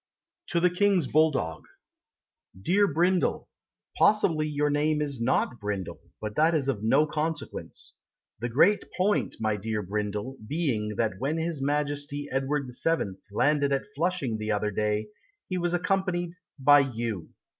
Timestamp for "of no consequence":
6.67-7.99